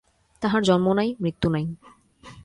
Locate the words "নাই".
0.93-1.15, 1.49-1.65